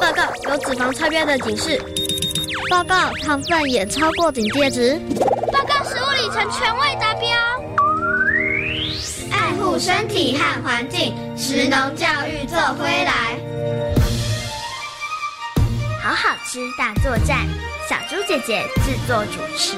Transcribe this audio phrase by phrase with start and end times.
[0.00, 1.80] 报告，有脂肪超标的警示。
[2.68, 5.00] 报告，糖分也超过警戒值。
[5.52, 7.28] 报告，食物里程全未达标。
[9.30, 13.38] 爱护身体和环境，食农教育做回来。
[16.02, 17.46] 好好吃大作战，
[17.88, 19.76] 小猪姐姐制作主持。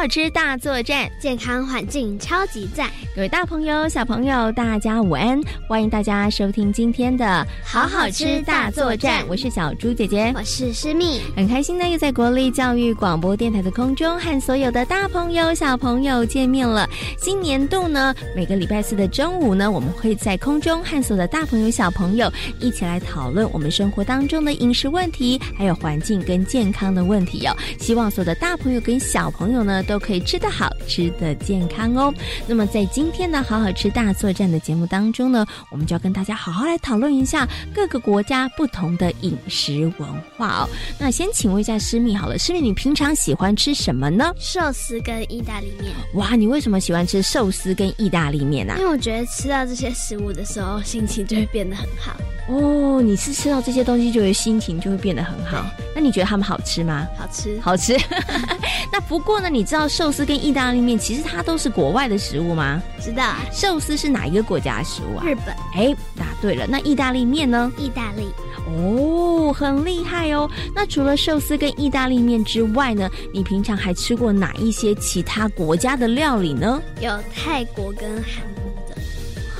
[0.00, 2.88] 好吃大作战，健康环境超级赞！
[3.14, 5.38] 各位大朋友、小朋友，大家午安！
[5.68, 9.22] 欢迎大家收听今天的好好吃大作战。
[9.28, 16.88] 我是小猪姐姐，我是诗密，很开心呢，又在国立教育广播电台的空中和所有的大朋友、小朋友见面了。
[17.18, 27.54] 新年度呢，每个礼拜四的中午呢，我们会在空中和所有的大朋友、小朋友一起来讨论我们生活当中的饮食问题，还有环境跟健康的问题哦。
[27.78, 32.14] 希望所有的大朋友跟小朋友呢，都可以吃得好，吃得健康哦。
[32.46, 40.68] 那么在今天呢好好吃大作战的节目当中呢，我们就要跟大家好好来讨论一下各个国家不同的饮食文化哦。
[40.96, 44.32] 那先请问一下师蜜好了，师蜜你平常喜欢吃什么呢？
[44.38, 45.92] 寿司跟意大利面。
[46.14, 48.74] 哇，你为什么喜欢吃寿司跟意大利面呢？
[48.74, 48.78] 啊？
[48.78, 52.16] 因为我觉得吃到这些食物的时候，心情就会变得很好。
[52.50, 55.64] 哦，你是吃到这些东西就会心情就会变得很好。
[55.94, 57.06] 那你觉得他们好吃吗？
[57.16, 57.96] 好吃，好吃。
[58.92, 62.82] 那不过呢，你知道寿司跟意大利面其实它都是国外的食物吗？
[63.00, 63.38] 知道啊。
[63.52, 65.24] 寿司是哪一个国家的食物啊？
[65.24, 65.54] 日本。
[65.74, 66.66] 哎，答对了。
[66.66, 67.70] 那意大利面呢？
[67.78, 68.28] 意大利。
[68.66, 70.50] 哦，很厉害哦。
[70.74, 76.82] 那除了寿司跟意大利面之外呢，你平常还吃过哪一些其他国家的料理呢？
[77.00, 78.59] 有泰国跟韩。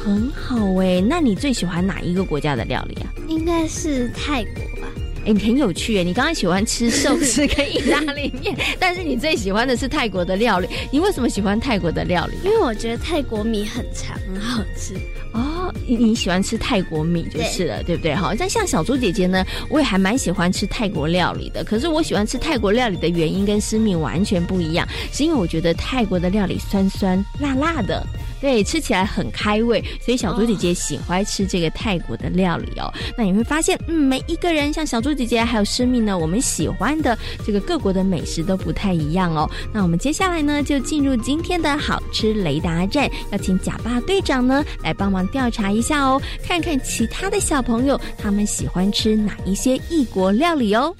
[0.04, 3.12] 很好哎，那你最喜欢哪一个国家的料理啊？
[3.28, 4.88] 应该是泰国吧。
[5.26, 6.02] 哎，你很有趣哎！
[6.02, 10.66] 你刚刚喜欢吃寿司跟意大利面， 但是你最喜欢的是泰国的料理。
[10.90, 12.38] 你为什么喜欢泰国的料理？
[12.42, 14.94] 因为我觉得泰国米很长，很好吃。
[15.34, 18.14] 哦，你你喜欢吃泰国米就是了，对，对不对？
[18.14, 21.62] 好，像像小猪姐姐呢，我也还蛮喜欢吃泰国料理的。
[21.62, 28.02] 可是我喜欢吃泰国料理的原因跟思密完全不一样，是因为我觉得泰国的料理酸酸辣辣的。
[28.40, 32.92] 对，吃起来很开胃，所以小猪姐姐喜欢吃这个泰国的料理哦。
[33.16, 39.48] 那你会发现，嗯，每一个人像小猪姐姐还有诗密呢，我们喜欢的这个各国的美食都不太一样哦。
[39.72, 50.94] 那我们接下来呢，就进入今天的好吃雷达站，要请假爸队长呢来帮忙调查一下哦，看看其他的小朋友他们喜欢吃哪一些异国料理哦。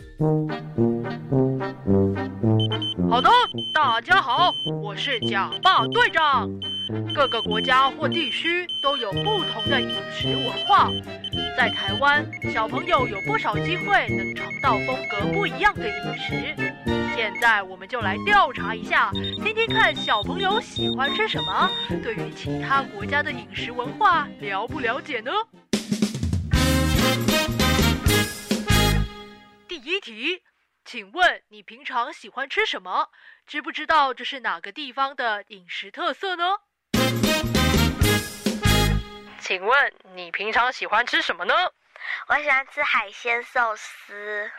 [3.11, 3.29] 好的，
[3.71, 6.49] 大家好，我是假爸队长。
[7.15, 10.91] 各个国家或地区都有不同的饮食文化。
[11.55, 16.55] 在台湾，小朋友有不少机会能尝到风格不一样的饮食。
[17.15, 21.71] 现在我们就来调查一下，听听看小朋友喜欢吃什么，
[22.03, 25.31] 对于其他国家的饮食文化了不了解呢？
[29.69, 30.41] 第一题。
[30.85, 33.11] 请问你平常喜欢吃什么？
[33.47, 36.59] 知不知道这是哪个地方的饮食特色呢？
[39.41, 41.55] 请问你平常喜欢吃什么呢？
[42.29, 44.51] 我喜欢吃海鲜寿司。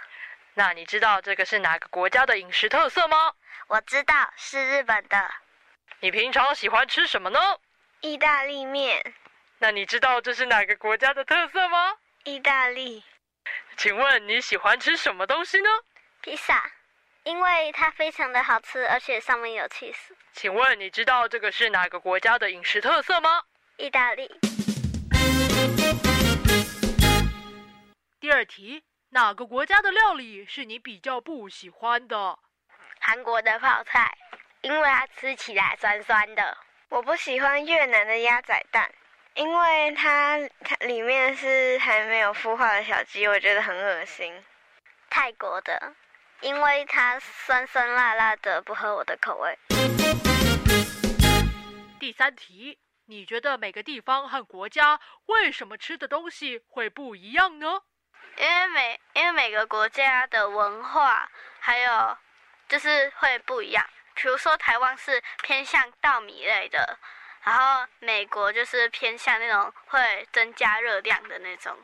[0.54, 3.34] 那你知道这个是哪个国家的饮食特色吗？
[3.68, 5.32] 我知道，是日本的。
[6.02, 7.40] 你平常喜欢吃什么呢？
[8.02, 9.14] 意大利面。
[9.59, 11.98] 那你知道这是哪个国家的特色吗？
[12.24, 13.03] 意大利。
[13.78, 15.70] 请问你喜欢吃什么东西呢？
[16.22, 16.72] 披萨，
[17.24, 20.16] 因为它非常的好吃，而且上面有起司。
[20.34, 23.42] 请问你知道这个是哪个国家的饮食特色吗？
[23.78, 24.30] 意大利。
[28.20, 32.38] 第二题，哪个国家的料理是你比较不喜欢的？
[33.00, 34.16] 韩国的泡菜，
[34.62, 36.56] 因为它吃起来酸酸的。
[36.90, 38.94] 我不喜欢越南的鸭仔蛋，
[39.34, 44.32] 因为它它里面是还没有孵化的小鸡，我觉得很恶心。
[45.09, 45.96] 泰国的。
[46.41, 49.58] 因为它酸酸辣辣的，不合我的口味。
[51.99, 57.82] 第三题，你觉得每个地方和国家为什么吃的东西会不一样呢？
[58.38, 61.29] 因为每因为每个国家的文化
[61.59, 62.17] 还有
[62.67, 63.85] 就是会不一样。
[64.16, 66.97] 比如说台湾是偏向稻米类的，
[67.43, 71.78] 然后美国就是偏向那种会增加热量的那种。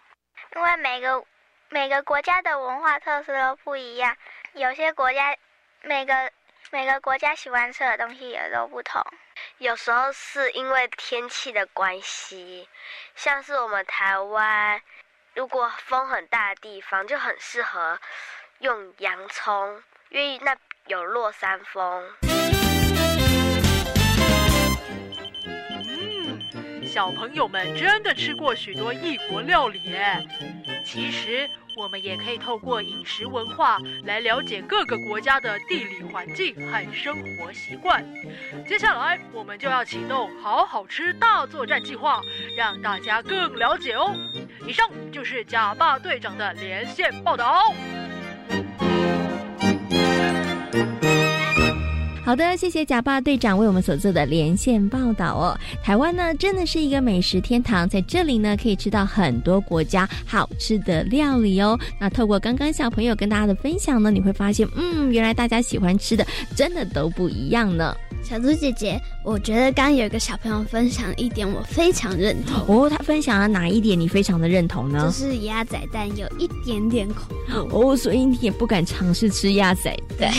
[0.56, 1.24] 因为每个
[1.70, 4.16] 每个国家的文化特色都不一样。
[4.58, 5.38] 有些国家，
[5.84, 6.32] 每个
[6.72, 9.00] 每个国家喜欢吃的东西也都不同。
[9.60, 12.68] 有时候是因为天气的关系，
[13.16, 14.82] 像是我们台湾，
[15.36, 18.00] 如果风很大的地方就很适合
[18.58, 20.58] 用洋葱，因为那
[20.88, 22.04] 有落山风。
[25.88, 30.28] 嗯，小朋友们真的吃过许多异国料理耶。
[30.84, 31.48] 其实。
[31.78, 38.04] 我们也可以透过饮食文化来了解各个国家的地理环境和生活习惯。
[38.68, 42.20] 接下来，我们就要启动“好好吃大作战”计划，
[42.58, 44.12] 让大家更了解哦。
[44.66, 47.72] 以上就是假霸队长的连线报道。
[52.28, 55.58] 好的，谢谢贾爸队长为我们所做的连线报道哦。
[55.82, 61.80] 台湾呢，真的是一个美食天堂，在这里呢，可以吃到很多国家好吃的料理哦。
[61.98, 67.96] 那透过刚刚小朋友跟大家的分享呢，你会发现，嗯，原来大家喜欢吃的真的都不一样呢。
[68.22, 72.90] 小猪姐姐，我觉得刚刚有一个小朋友分享一点，我非常认同哦。
[72.90, 74.00] 他分享了哪一点？
[74.00, 75.06] 你非常的认同呢？
[75.06, 80.32] 就是鸭仔蛋有一点点恐怖哦，所以你也不敢尝试吃鸭仔蛋。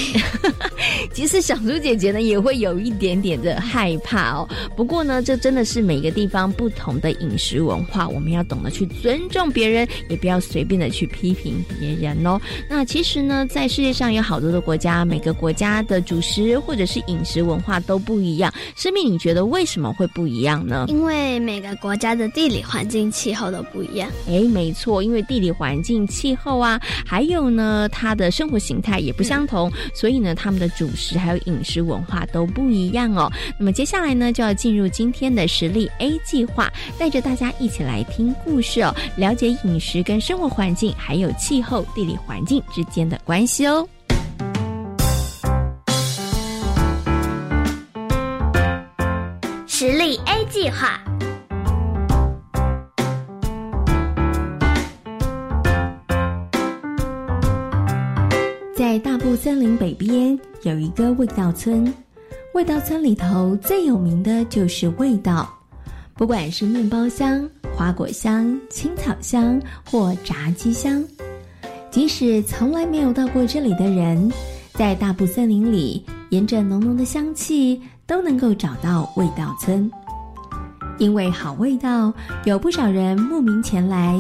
[1.13, 4.49] 其实小猪姐姐呢也会有一点点的害怕哦。
[4.75, 12.41] 不过呢，这真的是每个地方不同的饮食文化，我们要懂得去尊重别人，也不要随便的去批评别人哦。
[12.71, 17.79] 那其实呢，在世界上有好多的国家，每个国家的主食或者是饮食文化。
[17.81, 20.85] 都不一样，生命，你觉得为什么会不一样呢？
[20.87, 24.09] 因为每个国家的地理环境、气候都不一样。
[24.29, 33.29] 哎，没错，因为地理环境、气候啊，还有呢，它的生活形态也不相同，嗯、所以呢，他们的主食还有饮食文化都不一样哦。
[33.59, 43.89] 那么接下来呢，就要进入今天的实力 A 计划，带着大家一起来听故事哦，了解饮食跟生活环境还有气候、地理环境之间的关系哦。
[49.81, 51.01] 实力 A 计划，
[58.75, 61.95] 在大布森林北边有一个味道村。
[62.55, 65.49] 味道村里头最有名的就是味道，
[66.15, 71.05] 不管是面包香、花果香、青草香或炸鸡香，
[71.89, 74.29] 即使从来没有到过这里的人，
[74.73, 77.81] 在大布森林里，沿着浓浓的香气。
[78.09, 79.89] 都能够找到味道村，
[80.97, 82.11] 因为好味道，
[82.47, 84.19] 有不少人慕名前来。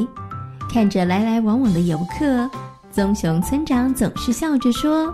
[0.70, 2.50] 看着来来往往的游客，
[2.90, 5.11] 棕熊村长总是笑着说：“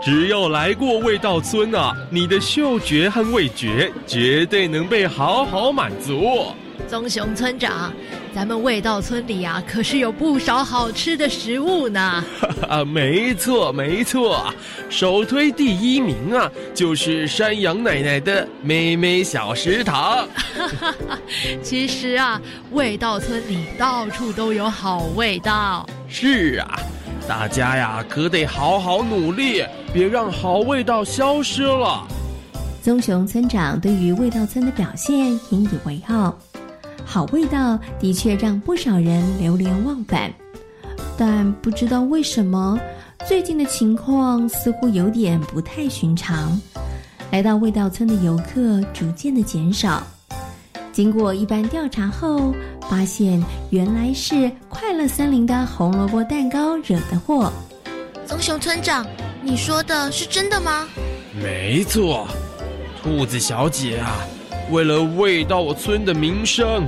[0.00, 6.46] 只要来过味道村啊，你的嗅觉和味觉绝对能被好好满足。”
[6.88, 7.92] 棕熊村长。
[8.34, 12.24] 咱们味道村里啊，可是有不少好吃的食物呢。
[12.40, 14.46] 哈 哈，没错没错，
[14.88, 20.26] 首推第一名啊，就是山羊奶奶的妹妹小食堂。
[20.56, 21.18] 哈哈，
[21.62, 22.40] 其实啊，
[22.70, 25.86] 味道村里到处都有好味道。
[26.08, 26.80] 是啊，
[27.28, 29.62] 大家呀，可得好好努力，
[29.92, 32.06] 别让好味道消失了。
[32.82, 36.34] 棕熊村长对于味道村的表现引以为傲。
[37.12, 40.32] 好味道的确让不少人流连忘返，
[41.14, 42.80] 但不知道为什么，
[43.28, 46.58] 最近的情况似乎有点不太寻常。
[47.30, 50.02] 来到味道村的游客逐渐的减少。
[50.90, 52.54] 经过一番调查后，
[52.88, 57.52] 发现原来是快乐森林的红萝卜蛋糕惹的祸。
[58.24, 59.06] 棕熊村长，
[59.42, 60.88] 你说的是真的吗？
[61.34, 62.26] 没错，
[63.02, 64.16] 兔子小姐啊。
[64.70, 66.86] 为了味道我村的名声，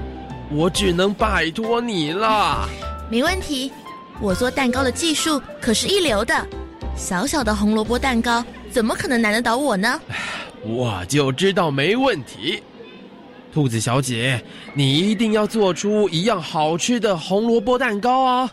[0.50, 2.68] 我只能拜托你了。
[3.10, 3.72] 没问题，
[4.20, 6.46] 我做蛋糕的技术可是一流的。
[6.96, 10.00] 小小的红萝卜蛋糕怎么可能难得倒我呢？
[10.62, 12.62] 我就知道没问题。
[13.52, 14.42] 兔子小姐，
[14.74, 18.52] 你一定要做出一样好吃的红萝卜蛋糕啊！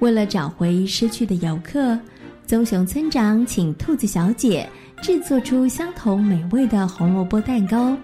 [0.00, 1.98] 为了找回失去的游客，
[2.46, 4.68] 棕熊村长请兔子小姐。
[5.02, 7.94] 制作出相同美味的红萝卜蛋糕。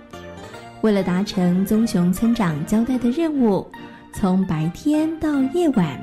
[0.83, 3.71] 为了达成棕熊村长交代的任务，
[4.15, 6.01] 从白天到夜晚，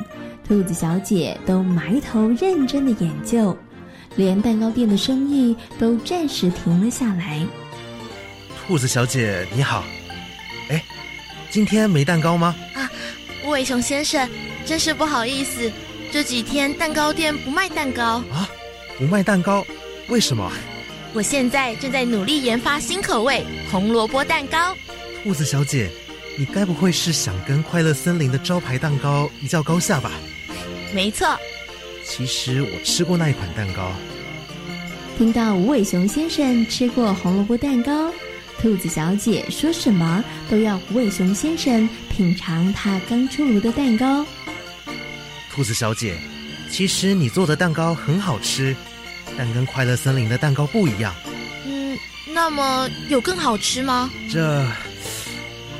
[0.47, 3.57] 兔子小姐都埋头认真的研究，
[4.15, 7.45] 连蛋糕店的生意都暂时停了下来。
[8.67, 9.83] 兔子小姐你好，
[10.69, 10.83] 哎，
[11.49, 12.55] 今天没蛋糕吗？
[12.75, 12.89] 啊，
[13.43, 14.29] 无尾熊先生，
[14.63, 15.71] 真是不好意思，
[16.11, 18.47] 这几天蛋糕店不卖蛋糕啊，
[18.99, 19.65] 不卖蛋糕，
[20.09, 20.51] 为什么？
[21.17, 24.77] 我现在正在努力研发新口味红萝卜蛋糕。
[25.23, 25.89] 兔子小姐，
[26.37, 30.11] 你该不会是想跟快乐森林的招牌蛋糕一较高下吧？
[30.93, 31.27] 没错。
[32.05, 33.91] 其实我吃过那一款蛋糕。
[35.17, 38.13] 听到无尾熊先生吃过红萝卜蛋糕，
[38.61, 44.23] 兔子小姐说什么都要无尾熊先生品尝他刚出炉的蛋糕。
[45.51, 46.15] 兔子小姐，
[46.69, 48.75] 其实你做的蛋糕很好吃。
[49.37, 51.13] 但跟快乐森林的蛋糕不一样。
[51.65, 51.97] 嗯，
[52.33, 54.09] 那么有更好吃吗？
[54.31, 54.65] 这，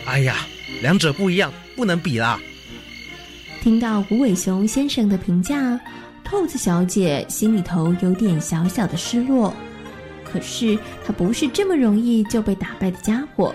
[0.06, 0.46] 哎呀，
[0.82, 2.40] 两者不一样，不能比啦。
[3.62, 5.80] 听到无尾熊先生的评价，
[6.24, 9.54] 兔子小姐心里头有点小小的失落。
[10.24, 13.54] 可是她不是这么容易就被打败的家伙。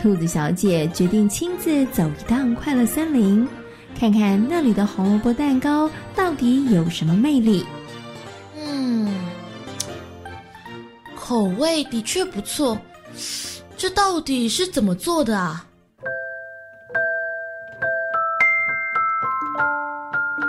[0.00, 3.46] 兔子小姐决定亲自走一趟快乐森林，
[3.98, 7.66] 看看那里的红萝卜蛋糕到底有什么魅力。
[11.28, 12.78] 口味的确不错，
[13.76, 15.62] 这到底是怎么做的啊？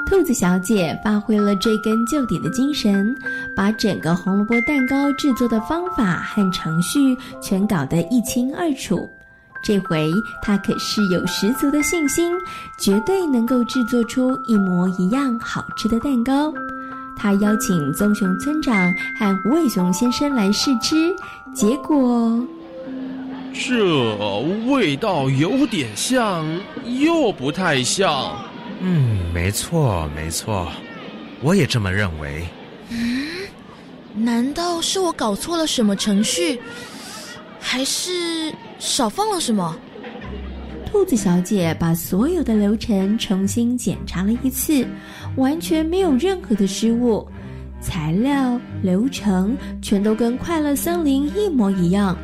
[0.08, 3.14] 兔子小姐发挥了追根究底的精神，
[3.54, 9.10] 把整个红萝卜蛋糕制作的方法和程序全搞得一清二楚。
[9.62, 10.10] 这回
[10.42, 12.32] 她可是有十足的信心，
[12.80, 16.54] 绝对能够制作出一模一样好吃的蛋糕。
[17.20, 18.74] 她邀请棕熊村长
[19.20, 21.14] 和无尾熊先生来试吃，
[21.54, 22.42] 结果
[23.54, 24.16] 这
[24.68, 26.48] 味道有点像，
[26.86, 28.34] 又不太像。
[28.80, 30.72] 嗯，没错，没错，
[31.42, 32.48] 我也这么认为。
[32.90, 33.28] 嗯，
[34.16, 36.62] 难道是我搞错了什么程序，
[37.60, 39.76] 还是少放了什么？
[40.92, 44.86] 兔子小姐把所有的流程重新检查了一次，
[45.36, 47.28] 完全没有任何的失误，
[47.80, 52.18] 材料、流程全都跟快乐森林一模一样。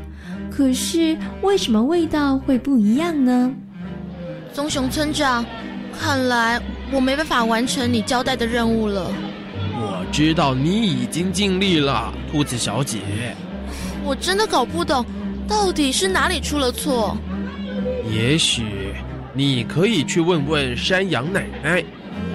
[0.49, 3.53] 可是为什么味道会不一样呢？
[4.51, 5.45] 棕熊村长。
[5.97, 9.09] 看来我没办法完成你交代的任务了。
[9.77, 12.99] 我知道你已经尽力了，兔子小姐。
[14.03, 15.05] 我真的搞不懂，
[15.47, 17.15] 到底是哪里出了错？
[18.09, 18.93] 也许
[19.33, 21.83] 你可以去问问山羊奶奶，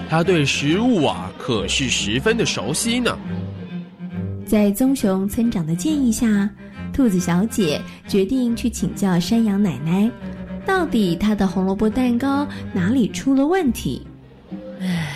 [0.09, 3.19] 她对食物啊可是十分的熟悉呢。
[4.45, 6.51] 在棕熊村长的建议下，
[6.93, 10.11] 兔子小姐决定去请教山羊奶奶。
[10.67, 14.07] 到底她的红萝卜蛋糕哪里出了问题？
[14.81, 15.09] 唉，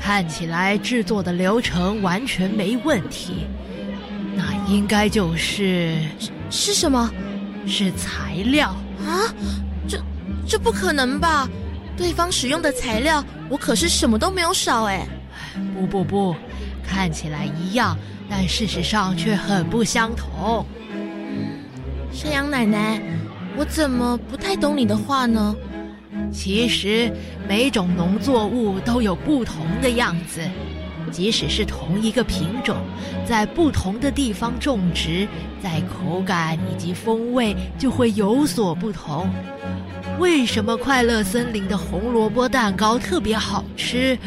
[0.00, 3.46] 看起来制作的流程完全没问题，
[4.36, 7.10] 那应该就是是，是什么？
[7.66, 8.74] 是材料
[9.06, 9.32] 啊？
[10.46, 11.48] 这这不可能吧？
[11.96, 15.06] 对方使用的材料，我可是什么都没有少哎！
[15.74, 16.34] 不不不，
[16.86, 17.96] 看起来一样，
[18.28, 20.64] 但事实上却很不相同。
[22.12, 23.00] 山羊奶奶。
[23.56, 25.54] 我怎么不太懂你的话呢？
[26.32, 27.12] 其实
[27.48, 30.40] 每种农作物都有不同的样子，
[31.10, 32.76] 即使是同一个品种，
[33.26, 35.26] 在不同的地方种植，
[35.62, 39.28] 在口感以及风味就会有所不同。
[40.18, 44.18] 为什么快乐森林的红萝卜蛋糕特别好吃？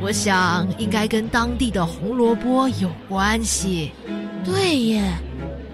[0.00, 3.92] 我想应该跟当地的红萝卜有关系。
[4.44, 5.02] 对耶，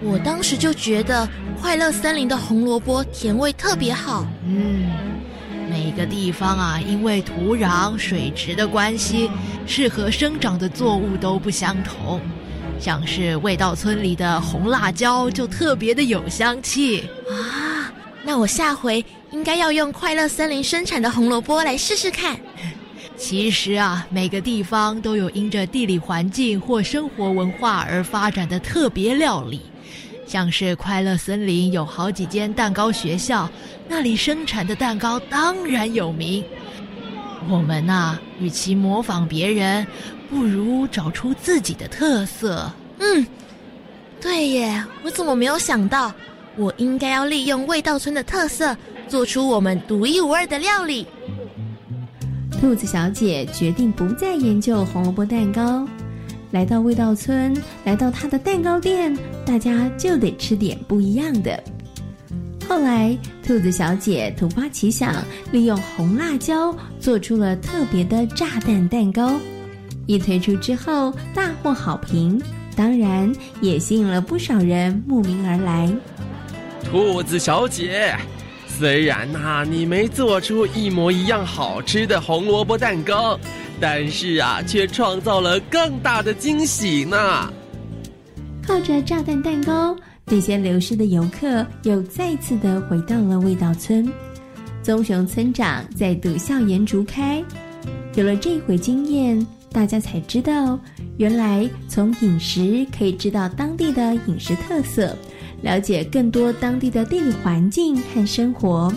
[0.01, 1.27] 我当时就觉得。
[1.61, 4.27] 快乐森林的红萝卜甜味特别好。
[4.45, 4.91] 嗯，
[5.73, 9.27] 每个地方啊，因为土壤、水质的关系，
[9.65, 12.21] 适合生长的作物都不相同。
[12.79, 17.91] 像是味道村里的红辣椒就特别的有香气啊。
[18.23, 22.39] 那我下回应该要用快乐森林生产的红萝卜来试试看。
[23.17, 29.61] 其实啊，每个地方都有因着地理环境或生活文化而发展的特别料理。
[30.33, 33.47] 像是快乐森林有好几间蛋糕学校，
[33.87, 36.43] 那里生产的蛋糕当然有名。
[37.47, 39.85] 我们呐，与其模仿别人，
[40.31, 42.67] 不如找出自己的特色。
[42.97, 43.23] 嗯，
[44.19, 46.11] 对耶，我怎么没有想到？
[46.55, 48.75] 我应该要利用味道村的特色，
[49.07, 51.05] 做出我们独一无二的料理。
[52.59, 55.87] 兔子小姐决定不再研究红萝卜蛋糕。
[56.53, 57.51] 来到味道村，
[57.83, 61.61] 来到他的蛋糕店，大家就得吃点不一样的。
[62.69, 65.15] 后来，兔子小姐突发奇想，
[65.51, 69.31] 利用红辣椒做出了特别的炸弹蛋糕。
[70.05, 72.39] 一推出之后，大获好评，
[72.75, 75.91] 当然也吸引了不少人慕名而来。
[76.83, 78.15] 兔子小姐，
[78.67, 83.39] 虽然呐、啊，你没做出一模一样好吃的红萝卜蛋糕。
[83.79, 87.51] 但是啊，却创造了更大的惊喜呢！
[88.65, 94.09] 靠着炸弹蛋糕，那些流失的游客又再次的回到了味道村。
[94.81, 97.43] 棕熊村长再度笑颜逐开。
[98.15, 100.79] 有了这回经验，大家才知道，
[101.17, 105.17] 原来从饮食可以知道当地的饮食特色，
[105.61, 108.93] 了解更多当地的地理环境和生活。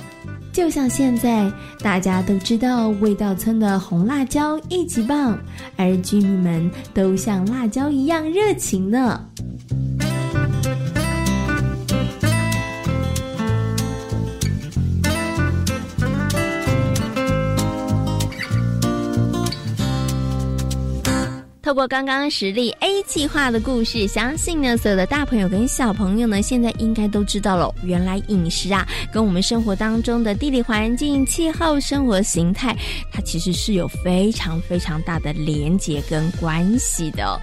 [0.56, 5.38] 就像现在大家都知道味道村的红辣椒一级棒，
[5.76, 9.22] 而居民们都像辣椒一样热情呢。
[21.66, 32.76] 透过刚刚实力 A 计划的故事，相信呢，所有的大朋友跟小朋友呢，现在应该都知道了，原来饮食啊，跟我们生活当中的地理环境、气候、生活形态，
[33.10, 37.36] 它其实是有非常非常大的连结跟关系的。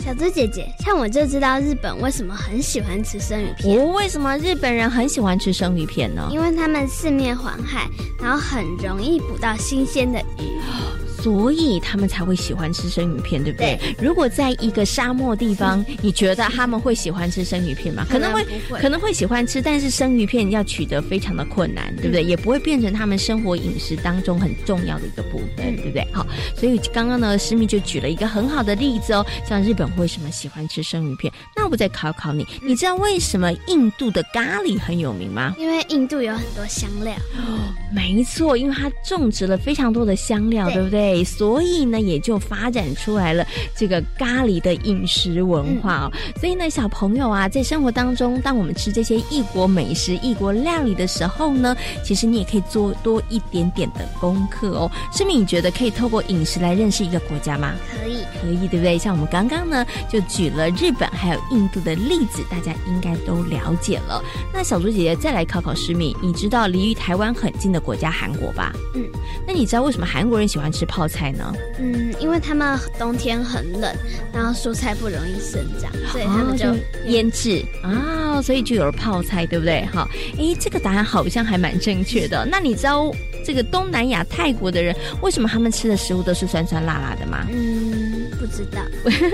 [0.00, 3.80] 小猪姐姐，像我就知道日本为什么很喜欢吃生鱼片。
[3.80, 6.28] 哦，为什么日本人很喜欢吃生鱼片呢？
[6.30, 7.88] 因为他们四面环海，
[8.20, 10.60] 然后很容易捕到新鲜的鱼。
[11.22, 13.78] 所以他们才会喜欢吃生鱼片，对不对？
[13.78, 14.04] 对。
[14.04, 18.04] 如果在一个沙漠地方，嗯，你觉得他们会喜欢吃生鱼片吗？
[18.10, 18.44] 可能会，
[18.80, 22.24] 可能会喜欢吃，但是生鱼片要取得非常的困难，对不对？
[22.24, 26.04] 嗯，也不会变成他们生活饮食当中很重要的一个部分，嗯，对不对？
[26.12, 26.26] 好，
[26.56, 31.32] 所以刚刚呢，诗蜜就举了一个很好的例子哦，像日本为什么喜欢吃生鱼片？
[31.54, 35.54] 那我再考考你，你知道为什么印度的咖喱很有名吗？
[35.56, 37.14] 因为印度有很多香料。
[37.36, 41.11] 哦，没错，因为它种植了非常多的香料，对，对不对？
[41.24, 43.44] 所以呢，也就发展出来了
[43.76, 46.12] 这个咖喱的饮食文化哦。
[46.38, 54.90] 所以呢，小朋友啊，在生活当中，当我们吃这些异国美食、异国料理的时候呢，其实你也可以做多一点点的功课哦。
[55.12, 57.74] 诗敏，你觉得可以透过饮食来认识一个国家吗？
[57.90, 58.96] 可以，可以，对不对？
[58.96, 64.22] 像我们刚刚呢，就举了日本还有印度的例子，大家应该都了解了。
[64.52, 68.72] 那小猪姐姐再来考考诗敏，你知道离于台湾很近的国家韩国吧？
[68.94, 69.04] 嗯，
[69.46, 71.54] 那你知道为什么韩国人喜欢吃泡菜呢？
[71.78, 73.94] 嗯，因为他们冬天很冷，
[74.32, 76.66] 然后蔬菜不容易生长，所以他们就
[77.06, 79.84] 腌制啊，所以就有了泡菜，对不对？
[79.92, 82.46] 好，诶，这个答案好像还蛮正确的。
[82.50, 83.10] 那你知道
[83.44, 87.46] 这个东南亚泰国的人为什么他们吃的食物都是酸酸辣辣的吗？
[87.50, 88.11] 嗯，
[88.42, 88.82] 不知道。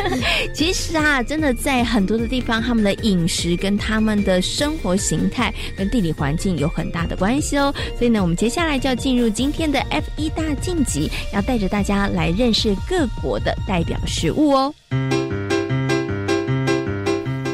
[0.53, 7.75] 其实啊，真的在很多的地方，他们的饮食跟他们的生活形态跟地理环境有很大的关系哦。
[7.97, 14.75] 所以呢，我们接下来就要进入今天的 F 一大晋级，要带着大家来认识各国的代表食物哦。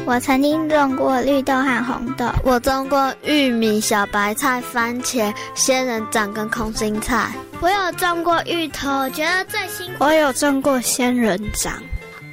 [0.05, 7.33] 我曾经种过绿豆和红豆，我种过玉米、小白菜、番茄、仙人掌跟空心菜。
[7.61, 10.03] 我有种过芋头，我觉得最辛苦。
[10.03, 11.81] 我有种过仙人掌，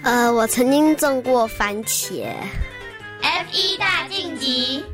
[0.03, 2.27] 呃，我曾经种过番茄。
[3.23, 4.85] F 一大晋级。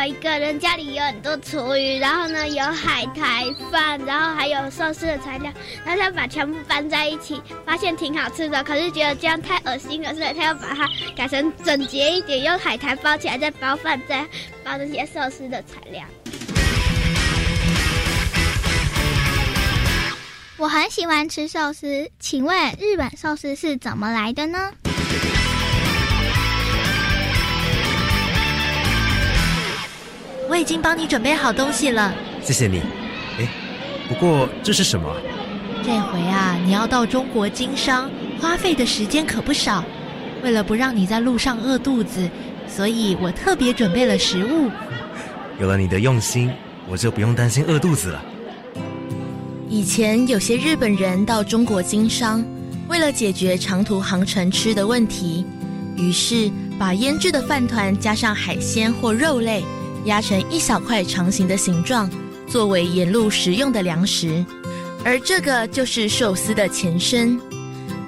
[0.00, 5.52] 有一个人家里有很多厨余，然后呢有海苔饭，然后还有寿司的材料，
[5.84, 14.22] 然后他把全部搬在一起，发现挺好吃的，可是觉得这样太恶心了，所以他要把它改成整洁一点，用海苔包起来，再包饭，再
[14.64, 16.02] 包那些寿司的材料。
[20.56, 24.72] 我很喜欢吃寿司，请问日本寿司是怎么来的呢？
[30.50, 32.82] 我已经帮你准备好东西了，谢谢你。
[33.38, 33.48] 哎，
[34.08, 35.08] 不过这是什么？
[35.84, 38.10] 这回啊，你要到中国经商，
[38.40, 39.84] 花费的时间可不少。
[40.42, 42.28] 为了不让你在路上饿肚子，
[42.66, 44.68] 所以我特别准备了食物。
[45.60, 46.50] 有了你的用心，
[46.88, 48.20] 我就不用担心饿肚子了。
[49.68, 52.44] 以前有些日本人到中国经商，
[52.88, 55.46] 为了解决长途航程吃的问题，
[55.96, 59.62] 于是把腌制的饭团加上海鲜或肉类。
[60.04, 62.10] 压成一小块长形的形状，
[62.48, 64.44] 作为沿路食用的粮食，
[65.04, 67.38] 而这个就是寿司的前身。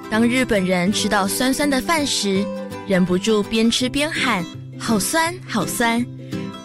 [0.09, 2.45] 当日本人吃到酸酸的饭时，
[2.87, 4.45] 忍不住边吃边喊
[4.77, 6.05] “好酸，好酸”。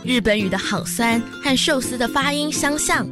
[0.04, 3.06] 日本语的“好酸”和寿司的发音相像，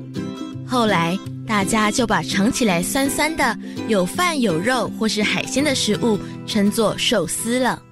[0.66, 3.56] 后来大家就把尝起来酸酸的、
[3.88, 7.82] 有饭有肉或是海鲜的食物称作寿司了。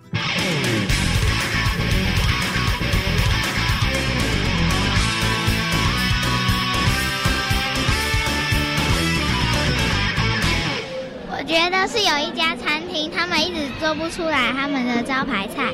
[11.87, 15.73] 是有一家餐厅，他们一直做不出来他们的招牌菜，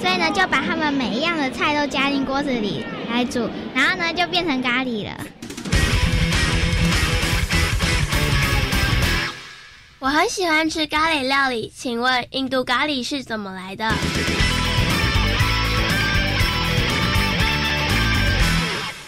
[0.00, 5.12] 所以呢就把他们每一样的菜都加进锅子里来煮，然后呢就变成咖喱了。
[10.00, 13.88] 我很喜欢吃咖喱料理，请问印度咖喱是怎么来的？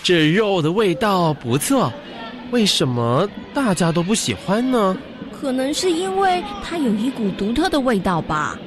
[0.05, 1.93] 这肉的味道不错。
[2.51, 4.97] 为什么大家都不喜欢呢？
[5.45, 8.59] 可能是因为它有一股独特的味道吧。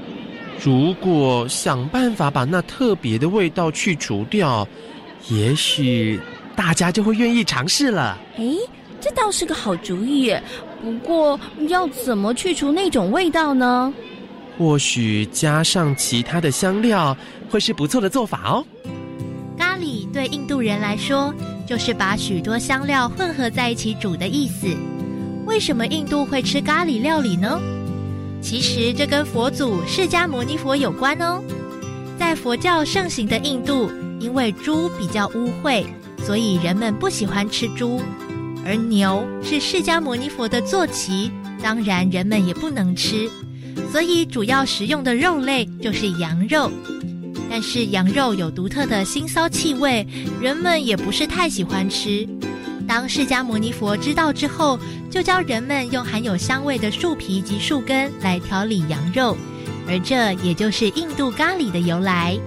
[0.64, 4.68] 如果想办法把那特别的味道去除掉，
[5.28, 6.20] 也许
[6.56, 8.16] 大家就会愿意尝试了。
[8.38, 8.44] 哎，
[9.02, 10.32] 这倒是个好主意。
[10.80, 13.92] 不过要怎么去除那种味道呢？
[14.56, 17.18] 或许加上其他的香料
[17.50, 18.64] 会是不错的做法哦。
[19.58, 21.34] 咖喱对印度人来说，
[21.66, 24.68] 就是把许多香料混合在一起煮的意思。
[25.48, 27.60] 为什么印度会吃咖喱料理呢？
[28.42, 31.42] 其实这跟佛祖释迦牟尼佛有关哦。
[32.20, 35.86] 在佛教盛行的印度，因为猪比较污秽，
[36.22, 38.02] 所以人们不喜欢吃猪。
[38.66, 41.32] 而牛是释迦牟尼佛的坐骑，
[41.64, 43.30] 当然人们也不能吃。
[43.90, 46.70] 所以主要食用的肉类就是羊肉。
[47.50, 50.06] 但是羊肉有独特的腥臊气味，
[50.42, 52.28] 人们也不是太喜欢吃。
[52.88, 54.80] 当释迦牟尼佛知道之后，
[55.12, 59.36] 就教人们用含有香味的树皮及树根来调理羊肉，
[59.88, 62.40] 而这也就是印度咖喱的由来。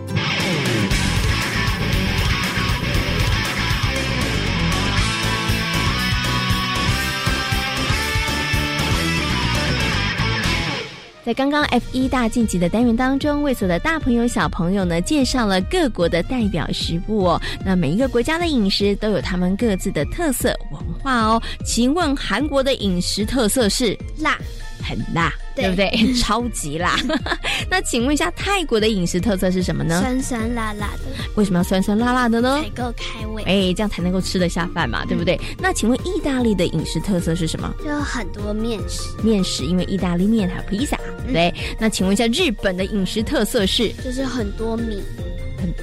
[11.30, 17.40] 在刚刚 F 一大晋级的单元当中，为所有的大朋友小朋友呢介绍了各国的代表食物哦。
[17.64, 21.40] 那每一个国家的饮食都有他们各自的特色文化哦。
[21.64, 24.36] 请问韩国的饮食特色是辣，
[24.82, 25.32] 很辣。
[25.61, 26.14] 对不对？
[26.20, 26.96] 超级辣。
[27.70, 30.01] 那请问一下，泰国的饮食特色是什么呢？
[30.01, 31.25] 酸酸辣辣的。
[31.35, 32.61] 为什么要酸酸辣辣的呢？
[32.62, 33.42] 才够开胃。
[33.44, 35.37] 哎，这样才能够吃得下饭嘛，对不对？
[35.37, 37.73] 嗯、那请问意大利的饮食特色是什么？
[37.85, 39.11] 就很多面食。
[39.23, 41.49] 面食，因为意大利面还有披萨，对不对？
[41.49, 43.90] 嗯、那请问一下，日本的饮食特色是？
[44.05, 45.03] 就是很多米。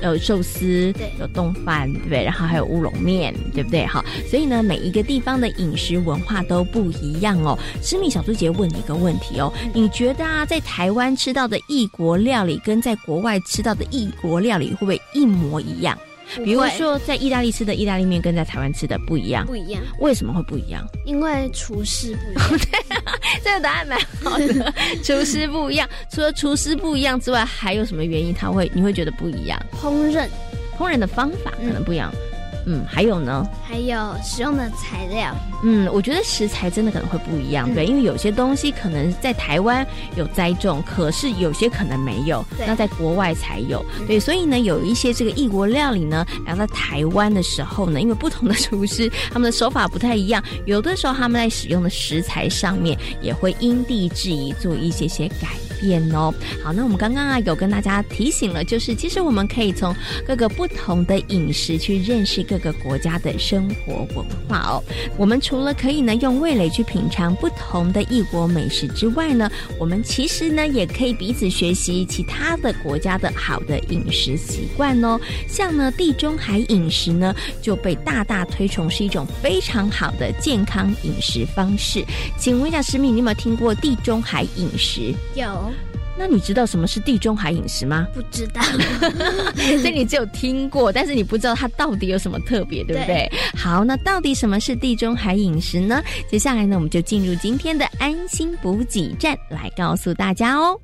[0.01, 2.23] 有寿司，对，有冻饭，对不对？
[2.23, 3.85] 然后还有乌龙面，对不对？
[3.85, 7.57] 好，所以呢，每一个地方的饮食文化都不一样哦。
[7.81, 15.97] 知米小猪姐问你一个问题哦，你觉得啊，在台湾吃到的异国料理，跟在国外吃到的异国料理，会不会一模一样？
[16.43, 19.81] 比如说，在意大利吃的意大利面跟在台湾吃的不一样，不一样。
[19.99, 20.85] 为什么会不一样？
[21.05, 22.59] 因为厨师不一样。
[22.71, 22.79] 对，
[23.43, 24.73] 这个答案蛮好的。
[25.03, 28.33] 厨师不一样， 除了厨师不一样之外，还有什么原因？
[28.33, 29.59] 他会你会觉得不一样？
[29.81, 30.27] 烹饪，
[30.77, 32.11] 烹饪的方法可能不一样。
[32.13, 32.26] 嗯
[32.69, 33.47] 嗯，还有呢？
[33.65, 35.33] 还有使用的材料。
[35.63, 43.83] 嗯，我觉得食材真的可能会不一样，对，嗯、因为有些东西可能在台湾有栽种，可是有些可能没有，那在国外才有。
[44.05, 55.47] 对，所以呢，有一些这个异国料理呢，来到台湾的时候呢，因为不同的厨师他们的手法不太一样，有的时候他们在使用的食材上面也会因地制宜做一些些改
[55.79, 56.33] 变哦。
[56.63, 64.83] 好，那我们刚刚啊有跟大家提醒了，就是其实我们可以从各个不同的饮食去认识各个国家的生活文化哦。
[65.17, 75.19] 我们除了可以呢用味蕾去品尝不同的异国美食之外呢，我们其实呢也可以彼此学习其他的国家的好的饮食习惯哦。
[75.47, 82.03] 像呢地中海饮食呢就被大大推崇是一种非常好的健康饮食方式。
[82.37, 85.13] 请问一下诗敏，你有没有听过地中海饮食？
[85.35, 85.66] 有。
[86.17, 88.07] 那你知道什么是地中海饮食吗？
[88.13, 88.61] 不知道，
[89.55, 93.29] 所以你只有听过，但是你不知道它到底有什么特别，对不对？
[93.29, 93.31] 对。
[93.55, 96.01] 好，那到底什么是地中海饮食呢？
[96.29, 100.79] 接下来呢，我们就进入今天的安心补给站，来告诉大家哦。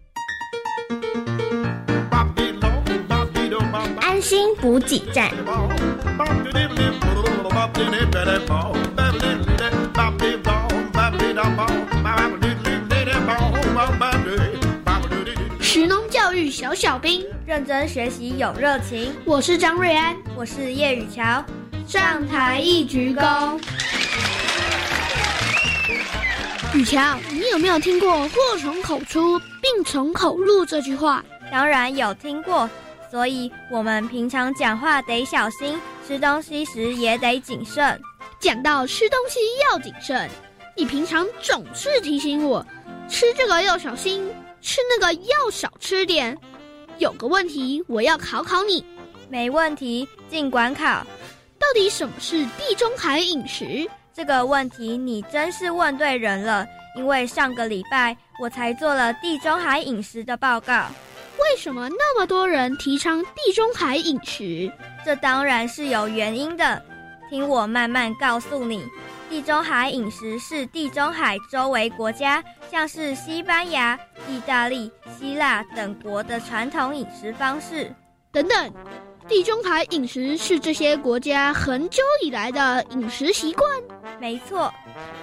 [4.02, 5.32] 安心补给站。
[16.54, 19.12] 小小兵认真学习有热情。
[19.26, 21.44] 我是张瑞安，我是叶雨乔。
[21.88, 23.60] 上台一鞠躬。
[26.76, 31.26] 雨乔，你有没有听过“祸从口出，病从口入”这句话？
[31.52, 32.70] 当然有听过，
[33.10, 38.00] 所以我们平常讲话得小心，吃东西时也得谨慎。
[38.40, 39.40] 讲到吃东西
[39.72, 40.30] 要谨慎，
[40.78, 42.64] 你平常总是提醒我，
[43.10, 44.30] 吃这个要小心。
[44.64, 46.36] 吃那个要少吃点。
[46.98, 48.84] 有个问题，我要考考你。
[49.30, 51.06] 没问题，尽管考。
[51.60, 53.86] 到底什么是地中海饮食？
[54.14, 56.66] 这个问题你真是问对人了。
[56.96, 60.86] 因为上个礼拜我才做了地中海饮食的报告。
[61.40, 64.72] 为什么那么多人提倡地中海饮食？
[65.04, 66.82] 这当然是有原因的。
[67.30, 68.86] 听我慢慢告诉你。
[69.34, 77.92] 地中海饮食是地中海周围国家，像是西班牙、意大利、希腊等国的传统饮食方式。
[78.32, 78.74] 等等，
[79.28, 83.68] 地中海饮食是这些国家很久以来的饮食习惯？
[84.20, 84.72] 没错。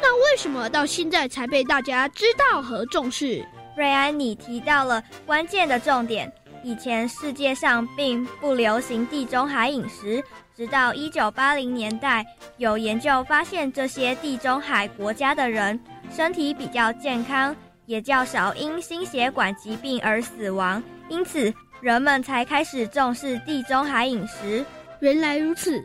[0.02, 3.46] 那为什么到现在才被大家知道和重视？
[3.76, 6.30] 瑞安，你提到了关键的重点。
[6.64, 10.22] 以前世界上并不流行地中海饮食，
[10.60, 12.22] 直到一九八零年代，
[12.58, 15.80] 有研究发现这些地中海国家的人
[16.14, 24.62] 身体比较健康，也较少因心血管疾病而死亡，因此人们才开始重视地中海饮食。
[24.98, 25.82] 原来如此，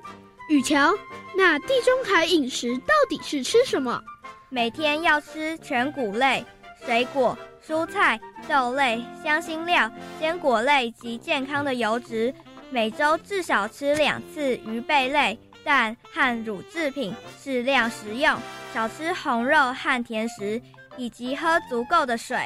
[0.50, 0.94] 雨乔，
[1.38, 4.04] 那地中海饮食到底是吃什么？
[4.50, 6.44] 每天要吃全谷类、
[6.86, 7.38] 水果。
[7.66, 12.32] 蔬菜、豆类、香辛料、坚果类及健康的油脂，
[12.76, 18.38] 每周至少吃两次鱼贝类、蛋和乳制品，适量食用，
[18.74, 20.62] 少吃红肉和甜食，
[20.98, 22.38] 以及喝足够的水。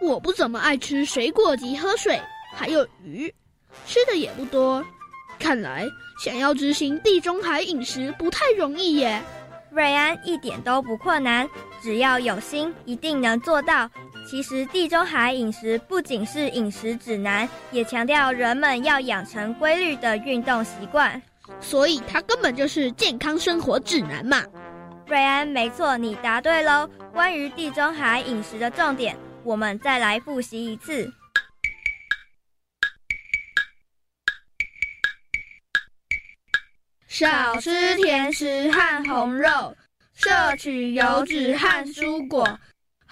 [0.00, 2.16] 我不怎么爱吃水果及喝水，
[2.54, 3.34] 还有鱼，
[3.84, 4.86] 吃的也不多。
[5.36, 5.84] 看来
[6.24, 9.20] 想要执行地中海饮食不太容易耶。
[9.72, 11.48] 瑞安，一点都不困难，
[11.82, 13.90] 只要有心，一定能做到。
[14.32, 21.20] 其实，地中海饮食不仅是饮食指南，也强调人们要养成规律的运动习惯，
[21.60, 24.42] 所以它根本就是健康生活指南嘛。
[25.06, 26.88] 瑞安，没错，你答对喽。
[27.12, 29.14] 关于地中海饮食的重点，
[29.44, 31.12] 我们再来复习一次：
[37.06, 39.76] 少吃甜食和红肉，
[40.14, 42.58] 摄取油脂和蔬果。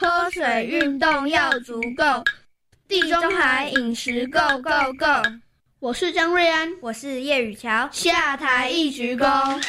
[0.00, 2.24] 喝水、运动要足够，
[2.88, 5.30] 地中海饮食 Go Go Go！
[5.78, 9.62] 我是张瑞安，我是叶雨乔，下台一鞠躬。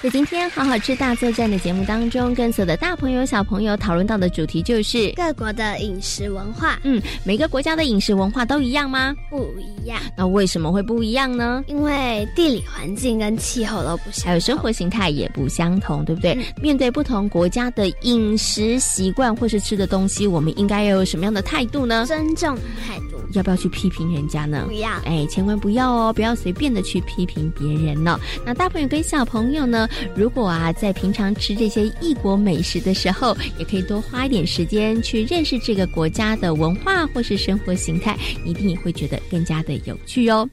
[0.00, 6.78] 在今天好好吃大作战的节目当中，跟所有的大朋友小朋友讨论到的主题就是各国的饮食文化。
[6.84, 9.12] 嗯，每个国家的饮食文化都一样吗？
[9.28, 10.00] 不一样。
[10.16, 11.64] 那为什么会不一样呢？
[11.66, 16.32] 因为地理环境跟气候都不相同，还有生活形态也不相同，对不对？
[16.34, 22.06] 嗯、面对不同国家的饮食习惯或是吃的东西，我们应该要有什么样的态度呢？
[22.06, 22.56] 尊重
[22.86, 23.18] 态度。
[23.32, 24.64] 要不要去批评人家呢？
[24.66, 24.88] 不要。
[25.04, 28.20] 哎，千万不要哦，不要随便的去批评别人呢、哦。
[28.46, 29.87] 那大朋友跟小朋友呢？
[30.14, 40.48] 如果啊，在平常吃这些异国美食的时候，也可以多花一点时间去认识这个国家的文化或是生活形态，一定会觉得更加的有趣哦。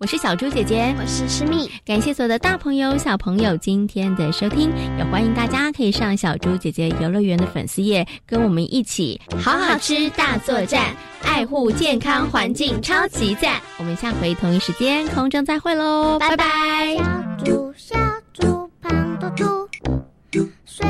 [0.00, 13.60] 我是小猪姐姐，我是诗蜜，感谢所有的大朋友小朋友今天的收听，也欢迎大家可以上小猪姐姐游乐园的粉丝页，跟我们一起好好吃大作战，爱护健康环境超级赞。
[13.78, 16.96] 我们下回同一时间空中再会喽，拜拜。
[16.96, 17.94] 小猪小
[18.32, 19.68] 猪胖嘟
[20.30, 20.88] 嘟，睡。